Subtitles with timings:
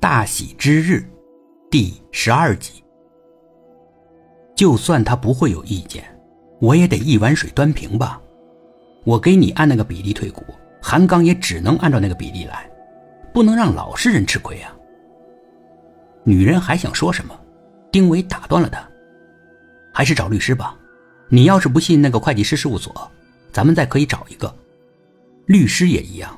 [0.00, 1.04] 大喜之日，
[1.70, 2.82] 第十二集。
[4.56, 6.02] 就算他不会有意见，
[6.58, 8.18] 我也得一碗水端平吧。
[9.04, 10.42] 我给你按那个比例退股，
[10.80, 12.66] 韩刚也只能按照那个比例来，
[13.34, 14.74] 不能让老实人吃亏啊。
[16.24, 17.38] 女人还想说什么，
[17.92, 18.82] 丁伟打断了她
[19.92, 20.74] ：“还是找律师吧。
[21.28, 23.06] 你要是不信那个会计师事务所，
[23.52, 24.50] 咱们再可以找一个。
[25.44, 26.34] 律师也一样。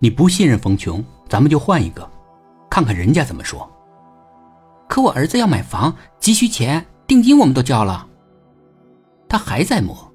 [0.00, 2.08] 你不信任冯琼，咱们就换一个，
[2.72, 3.70] 看看人家怎么说。
[4.88, 8.08] 可我儿子要买房，急需钱，定金我们都交了。
[9.28, 10.10] 他还在磨，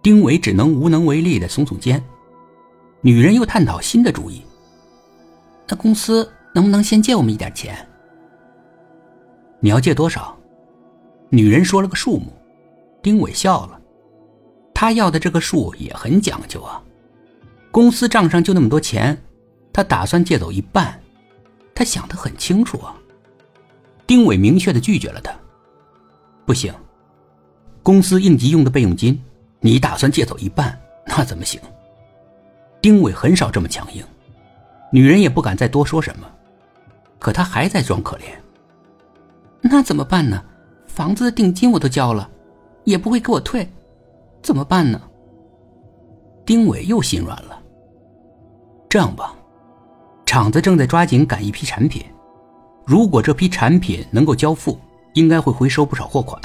[0.00, 2.02] 丁伟只能无能为力的耸耸肩。
[3.02, 4.42] 女人又探讨新的主意：
[5.68, 7.86] 那公司能不能先借我们一点钱？
[9.60, 10.34] 你要借多少？
[11.28, 12.32] 女人说了个数目，
[13.02, 13.78] 丁伟笑了。
[14.72, 16.82] 他要的这个数也很讲究啊。
[17.70, 19.22] 公司账上就那么多钱，
[19.74, 20.98] 他打算借走一半。
[21.74, 22.96] 他想得很清楚啊。
[24.06, 25.32] 丁伟明确的拒绝了他。
[26.44, 26.74] 不行，
[27.82, 29.20] 公司应急用的备用金，
[29.60, 31.60] 你打算借走一半，那怎么行？
[32.80, 34.04] 丁伟很少这么强硬，
[34.92, 36.28] 女人也不敢再多说什么。
[37.18, 38.22] 可他还在装可怜。
[39.60, 40.42] 那怎么办呢？
[40.86, 42.28] 房子的定金我都交了，
[42.84, 43.66] 也不会给我退，
[44.42, 45.00] 怎么办呢？
[46.44, 47.62] 丁伟又心软了。
[48.88, 49.34] 这样吧，
[50.32, 52.02] 厂子正在抓紧赶一批产品，
[52.86, 54.80] 如果这批产品能够交付，
[55.12, 56.40] 应该会回收不少货款，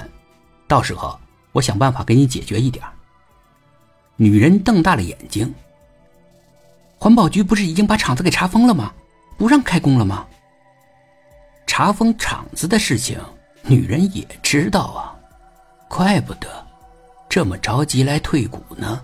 [0.67, 1.17] 到时候
[1.53, 2.83] 我想办法给你解决一点。
[4.17, 5.55] 女人瞪大了眼睛。
[6.97, 8.91] 环保局不是已经把厂子给查封了吗？
[9.38, 10.27] 不让开工了吗？
[11.66, 13.17] 查封厂子的事情，
[13.63, 15.16] 女人也知道啊，
[15.88, 16.49] 怪不得
[17.29, 19.01] 这么着急来退股呢。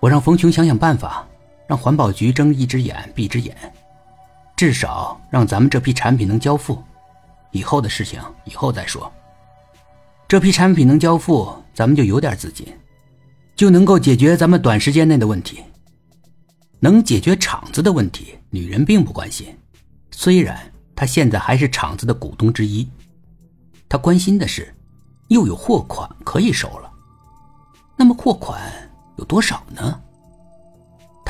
[0.00, 1.24] 我让冯琼想想办法，
[1.70, 3.56] 让环保局睁一只眼闭一只眼，
[4.56, 6.82] 至少让咱们这批产品能交付。
[7.52, 9.08] 以后的事情以后再说。
[10.26, 12.66] 这批产品能交付，咱们就有点资金，
[13.54, 15.62] 就能够解决咱们短时间内的问题。
[16.80, 19.56] 能解决厂子的问题，女人并不关心，
[20.10, 20.58] 虽然。
[20.96, 22.86] 她现在还是厂子的股东之一，
[23.88, 24.74] 她关心的是，
[25.28, 26.90] 又有货款可以收了。
[27.96, 28.60] 那么货款
[29.18, 30.02] 有多少呢？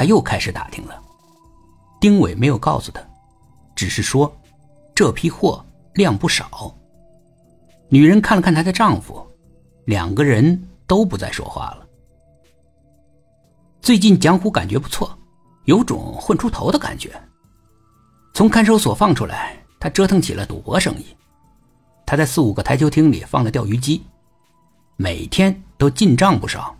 [0.00, 0.98] 他又开始打听了。
[2.00, 3.02] 丁伟没有告诉他，
[3.76, 4.34] 只是说
[4.94, 5.62] 这批货
[5.92, 6.74] 量不少。
[7.90, 9.22] 女人看了看她的丈夫，
[9.84, 11.86] 两个人都不再说话了。
[13.82, 15.14] 最近蒋虎感觉不错，
[15.66, 17.12] 有种混出头的感觉。
[18.32, 19.54] 从看守所放出来。
[19.78, 21.04] 他折腾起了赌博生意，
[22.06, 24.02] 他在四五个台球厅里放了钓鱼机，
[24.96, 26.74] 每天都进账不少，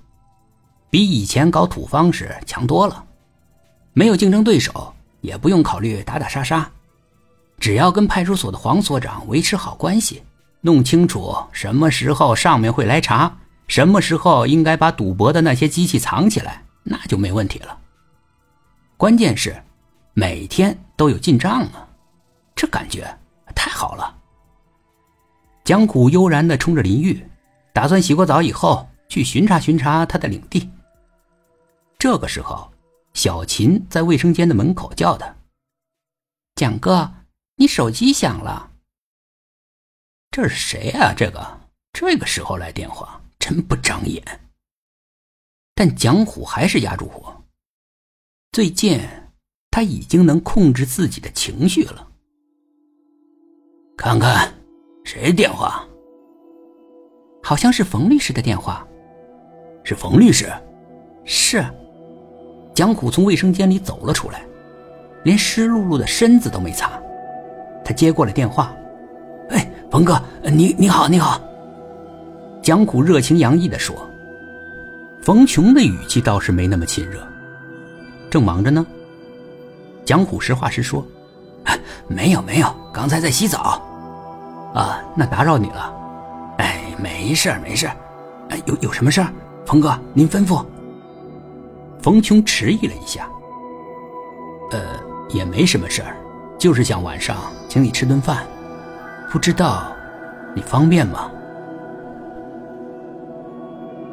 [0.89, 3.07] 比以前搞土方时强多了。
[3.93, 6.71] 没有竞争对手，也不用考虑打打杀杀，
[7.59, 10.23] 只要跟派出所的黄所长维持好关系，
[10.61, 13.37] 弄清楚什么时候上面会来查，
[13.67, 17.79] 什么时候应该把赌博的那些机器藏起来，那就没问题了。
[18.97, 19.57] 关键是
[20.15, 21.87] 每天都有进账啊。
[22.55, 23.07] 这感觉
[23.55, 24.15] 太好了。
[25.65, 27.25] 江虎悠然的冲着林玉，
[27.73, 30.69] 打算洗过澡以后去巡查巡查他的领地。
[31.99, 32.71] 这个时候，
[33.13, 35.37] 小琴在卫生间的门口叫他
[36.55, 37.13] ：“蒋哥，
[37.57, 38.71] 你手机响了。”
[40.31, 41.13] 这是谁啊？
[41.17, 41.61] 这个
[41.93, 44.23] 这个时候来电话，真不长眼。
[45.75, 47.43] 但蒋虎还是压住火。
[48.53, 49.01] 最近
[49.71, 52.09] 他已经能控制自己的情绪了。
[53.97, 54.55] 看看，
[55.05, 55.87] 谁电话？
[57.43, 58.87] 好像是冯律师的电话。
[59.83, 60.47] 是冯律师？
[61.25, 61.65] 是。
[62.81, 64.43] 蒋虎从卫生间里走了出来，
[65.23, 66.91] 连湿漉漉的身子都没擦。
[67.85, 68.75] 他接过了电话
[69.53, 71.39] ：“哎，冯哥，你你好，你好。”
[72.65, 73.95] 蒋虎热情洋溢的说。
[75.21, 77.21] 冯琼的语气倒是没那么亲热。
[78.31, 78.87] 正忙着呢。
[80.03, 81.07] 蒋虎实话实说
[82.09, 83.79] ：“没有没有，刚才在洗澡。”
[84.73, 85.95] 啊，那打扰你了，
[86.57, 87.87] 哎，没事没事
[88.49, 89.31] 哎，有有什么事儿，
[89.67, 90.65] 冯哥您吩咐。
[92.03, 93.31] 冯琼迟疑了一下，
[94.71, 94.99] 呃，
[95.29, 96.17] 也没什么事儿，
[96.59, 98.47] 就是想晚上请你吃顿饭，
[99.31, 99.95] 不知道
[100.57, 101.31] 你方便吗？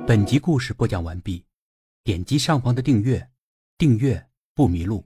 [0.05, 1.45] 本集故事播讲完毕，
[2.03, 3.29] 点击上方的订阅，
[3.77, 4.21] 订阅
[4.53, 5.05] 不迷路。